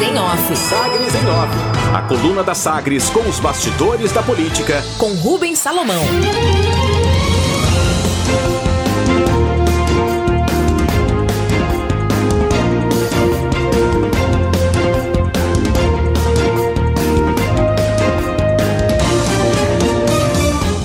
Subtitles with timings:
[0.00, 0.56] Sagres em Off.
[0.56, 1.94] Sagres em Off.
[1.94, 4.82] A coluna da Sagres com os bastidores da política.
[4.96, 6.02] Com Rubens Salomão.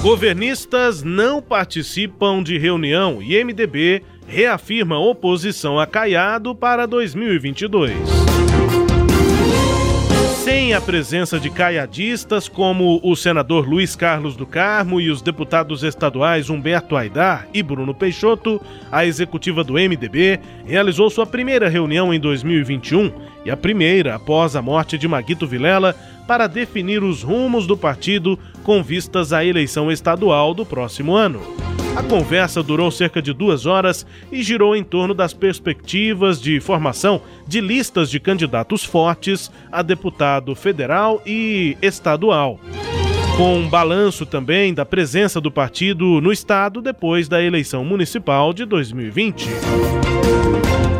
[0.02, 8.35] Governistas não participam de reunião e MDB reafirma oposição a Caiado para 2022.
[10.46, 15.82] Sem a presença de caiadistas como o senador Luiz Carlos do Carmo e os deputados
[15.82, 22.20] estaduais Humberto Aidar e Bruno Peixoto, a executiva do MDB realizou sua primeira reunião em
[22.20, 23.12] 2021
[23.44, 25.96] e a primeira após a morte de Maguito Vilela
[26.28, 31.65] para definir os rumos do partido com vistas à eleição estadual do próximo ano.
[31.96, 37.22] A conversa durou cerca de duas horas e girou em torno das perspectivas de formação
[37.48, 42.60] de listas de candidatos fortes a deputado federal e estadual.
[43.38, 48.66] Com um balanço também da presença do partido no estado depois da eleição municipal de
[48.66, 49.50] 2020.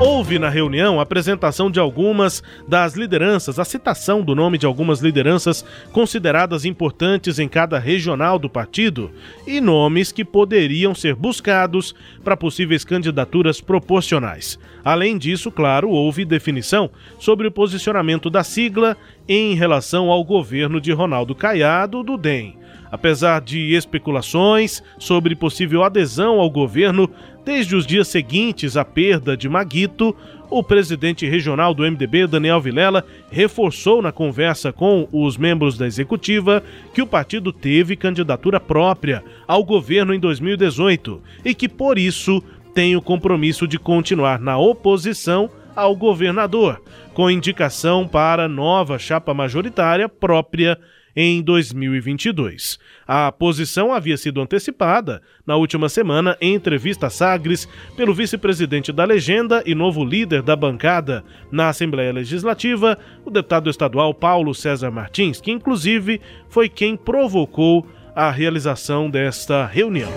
[0.06, 5.02] Houve na reunião a apresentação de algumas das lideranças, a citação do nome de algumas
[5.02, 9.10] lideranças consideradas importantes em cada regional do partido
[9.48, 14.60] e nomes que poderiam ser buscados para possíveis candidaturas proporcionais.
[14.84, 18.96] Além disso, claro, houve definição sobre o posicionamento da sigla
[19.28, 22.60] em relação ao governo de Ronaldo Caiado do DEM.
[22.92, 27.10] Apesar de especulações sobre possível adesão ao governo
[27.44, 30.16] desde os dias seguintes à perda de Maguito,
[30.50, 36.64] o presidente regional do MDB, Daniel Vilela, reforçou na conversa com os membros da executiva
[36.94, 42.96] que o partido teve candidatura própria ao governo em 2018 e que, por isso, tem
[42.96, 46.82] o compromisso de continuar na oposição ao governador,
[47.14, 50.80] com indicação para nova chapa majoritária própria
[51.16, 52.78] em 2022.
[53.08, 59.06] A posição havia sido antecipada na última semana em entrevista a Sagres pelo vice-presidente da
[59.06, 65.40] legenda e novo líder da bancada na Assembleia Legislativa, o deputado estadual Paulo César Martins,
[65.40, 70.12] que inclusive foi quem provocou a realização desta reunião.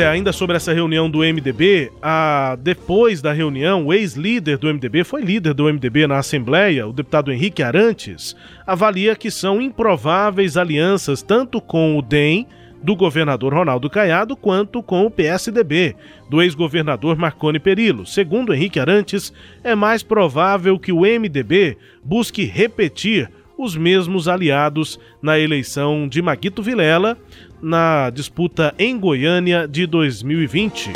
[0.00, 5.04] É, ainda sobre essa reunião do MDB, a, depois da reunião, o ex-líder do MDB,
[5.04, 8.34] foi líder do MDB na Assembleia, o deputado Henrique Arantes,
[8.66, 12.46] avalia que são improváveis alianças tanto com o DEM,
[12.82, 15.94] do governador Ronaldo Caiado, quanto com o PSDB,
[16.30, 18.06] do ex-governador Marconi Perillo.
[18.06, 25.38] Segundo Henrique Arantes, é mais provável que o MDB busque repetir os mesmos aliados na
[25.38, 27.18] eleição de Maguito Vilela
[27.62, 30.92] na disputa em Goiânia de 2020.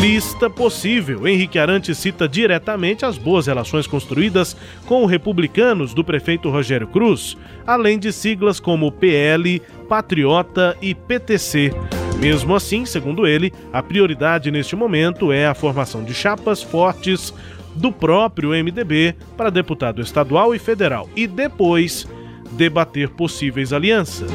[0.00, 1.28] Lista possível.
[1.28, 4.56] Henrique Arantes cita diretamente as boas relações construídas
[4.86, 11.72] com republicanos do prefeito Rogério Cruz, além de siglas como PL, Patriota e PTC.
[12.18, 17.34] Mesmo assim, segundo ele, a prioridade neste momento é a formação de chapas fortes
[17.74, 22.06] do próprio MDB para deputado estadual e federal e depois
[22.52, 24.30] debater possíveis alianças.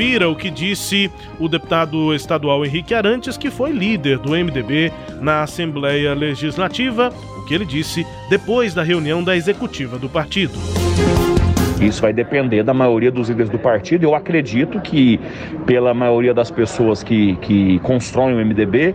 [0.00, 4.90] Confira o que disse o deputado estadual Henrique Arantes, que foi líder do MDB
[5.20, 10.54] na Assembleia Legislativa, o que ele disse depois da reunião da executiva do partido.
[11.78, 14.04] Isso vai depender da maioria dos líderes do partido.
[14.04, 15.20] Eu acredito que,
[15.66, 18.94] pela maioria das pessoas que, que constroem o MDB,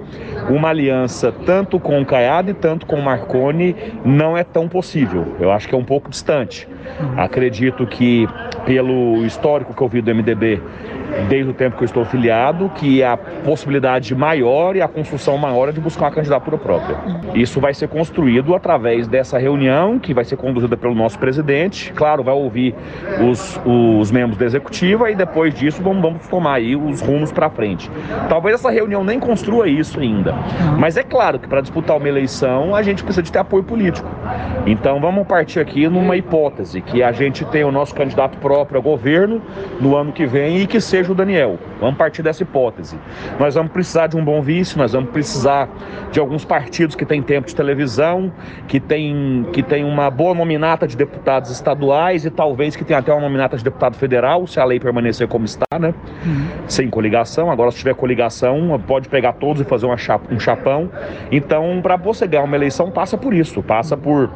[0.50, 5.36] uma aliança tanto com o Caiado e tanto com o Marconi não é tão possível.
[5.40, 6.68] Eu acho que é um pouco distante.
[7.18, 8.28] Acredito que,
[8.66, 10.62] pelo histórico que eu vi do MDB,
[11.28, 15.70] desde o tempo que eu estou filiado, que a possibilidade maior e a construção maior
[15.70, 16.98] é de buscar uma candidatura própria.
[17.34, 21.92] Isso vai ser construído através dessa reunião, que vai ser conduzida pelo nosso presidente.
[21.94, 22.76] Claro, vai ouvir
[23.22, 27.50] os, os membros da executiva e depois disso vamos, vamos tomar aí os rumos para
[27.50, 27.90] frente.
[28.30, 30.35] Talvez essa reunião nem construa isso ainda,
[30.78, 34.10] mas é claro que para disputar uma eleição a gente precisa de ter apoio político.
[34.66, 38.84] Então vamos partir aqui numa hipótese que a gente tem o nosso candidato próprio a
[38.84, 39.42] governo
[39.80, 41.58] no ano que vem e que seja o Daniel.
[41.80, 42.98] Vamos partir dessa hipótese.
[43.40, 45.70] Nós vamos precisar de um bom vice, nós vamos precisar
[46.12, 48.32] de alguns partidos que têm tempo de televisão,
[48.68, 53.12] que tem, que tem uma boa nominata de deputados estaduais e talvez que tenha até
[53.12, 55.94] uma nominata de deputado federal, se a lei permanecer como está, né?
[56.26, 56.48] Uhum.
[56.68, 57.52] Sem coligação.
[57.52, 60.90] Agora, se tiver coligação, pode pegar todos e fazer chapa, um chapão.
[61.32, 64.30] Então, para você ganhar uma eleição, passa por isso, passa por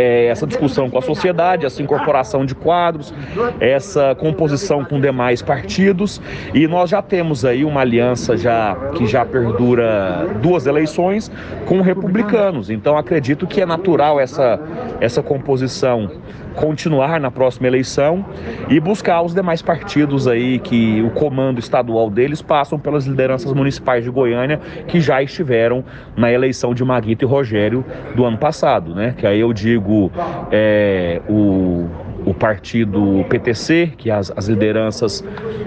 [0.00, 3.12] é, essa discussão com a sociedade, essa incorporação de quadros,
[3.60, 6.20] essa composição com demais partidos
[6.54, 11.30] e nós já temos aí uma aliança já que já perdura duas eleições
[11.66, 12.70] com republicanos.
[12.70, 14.58] Então acredito que é natural essa
[15.00, 16.10] essa composição
[16.54, 18.24] continuar na próxima eleição
[18.68, 24.04] e buscar os demais partidos aí que o comando estadual deles passam pelas lideranças municipais
[24.04, 25.84] de Goiânia que já estiveram
[26.16, 29.14] na eleição de Maguito e Rogério do ano passado, né?
[29.16, 30.10] Que aí eu digo
[30.50, 31.88] é, o
[32.24, 35.24] o partido PTC, que as, as lideranças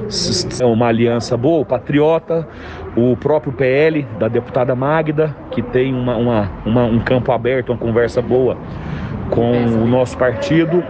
[0.08, 2.48] são uma aliança boa, o Patriota,
[2.96, 7.78] o próprio PL da deputada Magda, que tem uma, uma, uma, um campo aberto, uma
[7.78, 8.58] conversa boa
[9.30, 10.84] com o nosso partido.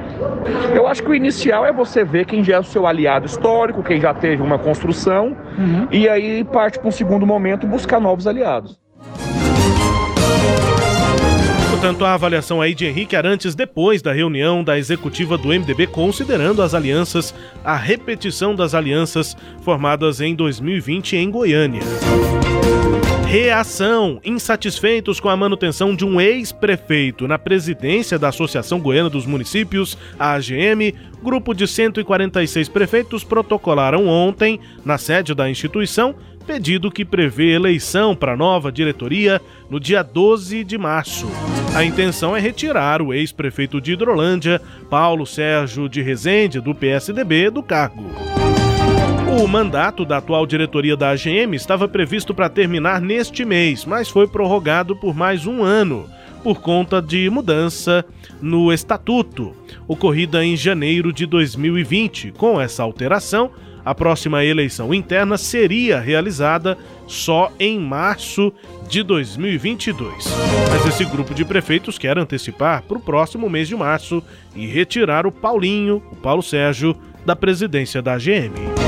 [0.73, 3.83] Eu acho que o inicial é você ver quem já é o seu aliado histórico,
[3.83, 5.87] quem já teve uma construção, uhum.
[5.91, 8.79] e aí parte para um segundo momento buscar novos aliados.
[11.83, 16.61] Portanto, a avaliação aí de Henrique Arantes depois da reunião da executiva do MDB, considerando
[16.61, 21.81] as alianças, a repetição das alianças formadas em 2020 em Goiânia.
[23.33, 29.97] Reação: insatisfeitos com a manutenção de um ex-prefeito na presidência da Associação Goiana dos Municípios,
[30.19, 30.93] a AGM,
[31.23, 36.13] grupo de 146 prefeitos protocolaram ontem, na sede da instituição,
[36.45, 41.25] pedido que prevê eleição para nova diretoria no dia 12 de março.
[41.73, 47.63] A intenção é retirar o ex-prefeito de Hidrolândia, Paulo Sérgio de Rezende, do PSDB, do
[47.63, 48.42] cargo.
[49.43, 54.25] O mandato da atual diretoria da AGM estava previsto para terminar neste mês, mas foi
[54.25, 56.09] prorrogado por mais um ano,
[56.41, 58.05] por conta de mudança
[58.41, 59.53] no estatuto,
[59.85, 62.31] ocorrida em janeiro de 2020.
[62.37, 63.51] Com essa alteração,
[63.83, 68.53] a próxima eleição interna seria realizada só em março
[68.87, 70.23] de 2022.
[70.71, 74.23] Mas esse grupo de prefeitos quer antecipar para o próximo mês de março
[74.55, 78.82] e retirar o Paulinho, o Paulo Sérgio, da presidência da AGM.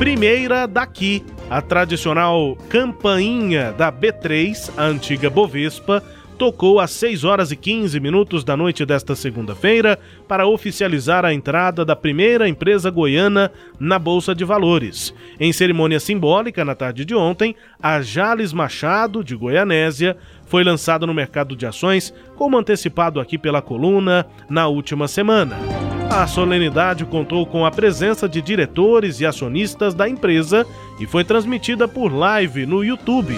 [0.00, 6.02] Primeira daqui, a tradicional campainha da B3, a antiga Bovespa,
[6.38, 11.84] tocou às 6 horas e 15 minutos da noite desta segunda-feira para oficializar a entrada
[11.84, 15.12] da primeira empresa goiana na Bolsa de Valores.
[15.38, 20.16] Em cerimônia simbólica na tarde de ontem, a Jales Machado, de Goianésia,
[20.46, 25.89] foi lançada no mercado de ações, como antecipado aqui pela coluna na última semana.
[26.10, 30.66] A solenidade contou com a presença de diretores e acionistas da empresa
[30.98, 33.36] e foi transmitida por live no YouTube.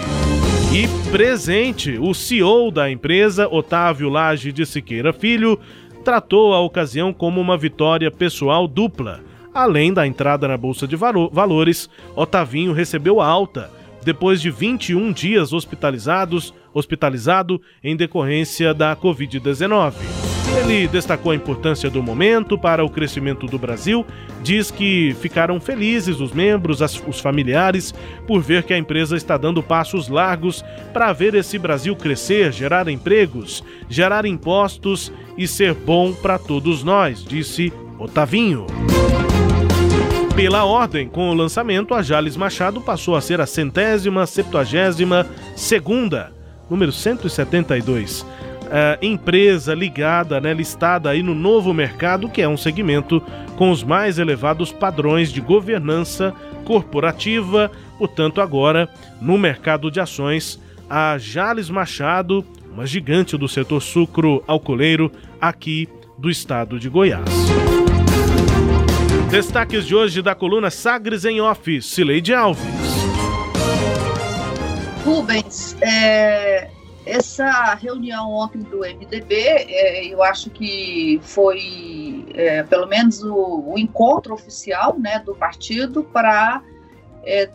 [0.72, 5.60] E presente, o CEO da empresa, Otávio Lage de Siqueira Filho,
[6.02, 9.20] tratou a ocasião como uma vitória pessoal dupla.
[9.52, 13.70] Além da entrada na Bolsa de Valores, Otavinho recebeu alta
[14.02, 20.31] depois de 21 dias hospitalizados, hospitalizado em decorrência da Covid-19.
[20.58, 24.04] Ele destacou a importância do momento para o crescimento do Brasil,
[24.42, 27.94] diz que ficaram felizes os membros, os familiares,
[28.26, 32.88] por ver que a empresa está dando passos largos para ver esse Brasil crescer, gerar
[32.88, 38.66] empregos, gerar impostos e ser bom para todos nós, disse Otavinho.
[40.34, 46.32] Pela ordem, com o lançamento, a Jales Machado passou a ser a centésima, septuagésima, segunda,
[46.70, 48.24] número 172,
[48.72, 53.22] uh, empresa ligada, né, listada aí no novo mercado, que é um segmento
[53.56, 57.70] com os mais elevados padrões de governança corporativa.
[57.98, 58.88] Portanto, agora,
[59.20, 66.30] no mercado de ações, a Jales Machado, uma gigante do setor sucro alcooleiro aqui do
[66.30, 67.24] estado de Goiás.
[69.30, 72.62] Destaques de hoje da coluna Sagres em Office, Cileide Alves.
[75.04, 76.68] Rubens, é,
[77.12, 83.78] essa reunião ontem do MDB, é, eu acho que foi, é, pelo menos, o, o,
[83.78, 86.62] encontro oficial né, do partido para
[87.22, 87.50] é,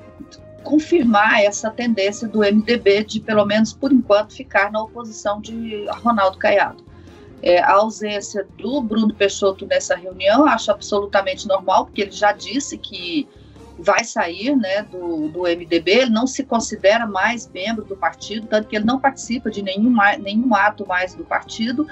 [0.63, 6.37] confirmar essa tendência do MDB de, pelo menos por enquanto, ficar na oposição de Ronaldo
[6.37, 6.85] Caiado.
[7.41, 12.31] É, a ausência do Bruno Peixoto nessa reunião eu acho absolutamente normal, porque ele já
[12.31, 13.27] disse que
[13.79, 18.67] vai sair né, do, do MDB, ele não se considera mais membro do partido, tanto
[18.67, 21.87] que ele não participa de nenhum, nenhum ato mais do partido.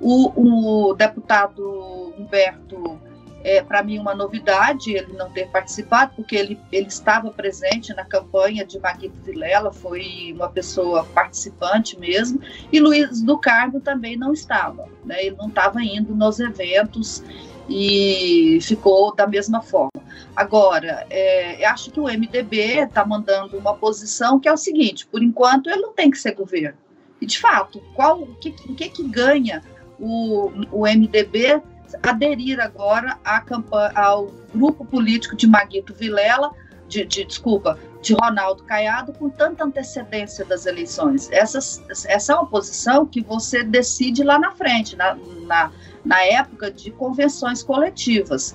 [0.00, 3.00] O, o deputado Humberto
[3.44, 8.04] é para mim uma novidade ele não ter participado, porque ele, ele estava presente na
[8.04, 12.40] campanha de Maguito Vilela, foi uma pessoa participante mesmo,
[12.72, 15.24] e Luiz do Carmo também não estava, né?
[15.26, 17.22] ele não estava indo nos eventos
[17.68, 19.91] e ficou da mesma forma.
[20.34, 25.06] Agora, é, eu acho que o MDB está mandando uma posição que é o seguinte:
[25.06, 26.78] por enquanto ele não tem que ser governo.
[27.20, 29.62] E de fato, qual o que, que, que ganha
[29.98, 31.62] o, o MDB
[32.02, 36.50] aderir agora campanha, ao grupo político de Maguito Vilela,
[36.88, 41.30] de, de, desculpa, de Ronaldo Caiado, com tanta antecedência das eleições.
[41.30, 41.58] Essa,
[42.06, 45.16] essa é uma posição que você decide lá na frente, na,
[45.46, 45.70] na,
[46.04, 48.54] na época de convenções coletivas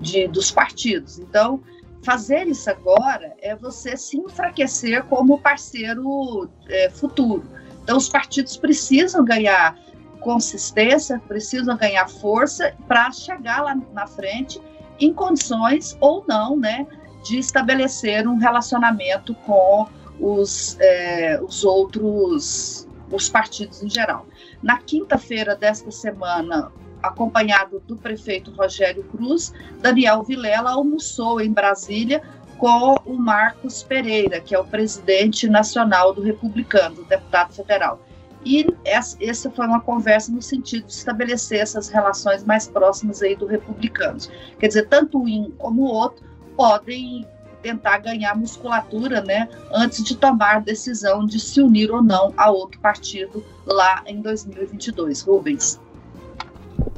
[0.00, 1.18] de, dos partidos.
[1.18, 1.62] Então,
[2.02, 7.44] fazer isso agora é você se enfraquecer como parceiro é, futuro.
[7.82, 9.78] Então, os partidos precisam ganhar
[10.20, 14.60] consistência, precisam ganhar força para chegar lá na frente
[14.98, 16.86] em condições ou não, né,
[17.24, 19.86] de estabelecer um relacionamento com
[20.18, 24.26] os, é, os outros, os partidos em geral.
[24.62, 32.22] Na quinta-feira desta semana, acompanhado do prefeito Rogério Cruz, Daniel Vilela almoçou em Brasília
[32.58, 38.00] com o Marcos Pereira, que é o presidente nacional do Republicano, deputado federal.
[38.44, 43.46] E essa foi uma conversa no sentido de estabelecer essas relações mais próximas aí do
[43.46, 44.30] republicanos.
[44.58, 47.26] Quer dizer, tanto um como o outro podem
[47.64, 52.78] tentar ganhar musculatura, né, antes de tomar decisão de se unir ou não a outro
[52.78, 55.22] partido lá em 2022.
[55.22, 55.80] Rubens.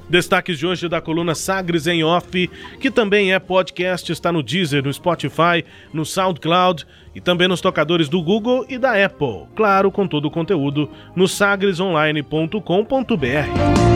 [0.08, 4.82] Destaques de hoje da coluna Sagres em Off, que também é podcast, está no Deezer,
[4.82, 9.46] no Spotify, no SoundCloud e também nos tocadores do Google e da Apple.
[9.54, 13.95] Claro, com todo o conteúdo no sagresonline.com.br.